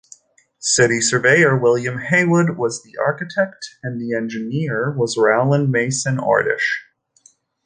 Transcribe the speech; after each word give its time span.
City 0.57 0.99
surveyor 0.99 1.55
William 1.59 1.99
Haywood 1.99 2.57
was 2.57 2.81
the 2.81 2.97
architect 2.99 3.75
and 3.83 4.01
the 4.01 4.15
engineer 4.15 4.89
was 4.89 5.15
Rowland 5.15 5.71
Mason 5.71 6.17
Ordish. 6.17 6.81